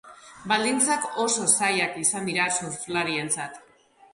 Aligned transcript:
Baldintzak 0.51 1.03
oso 1.25 1.45
zailak 1.51 1.99
izan 2.05 2.27
dira 2.31 2.49
surflarientzat. 2.57 3.63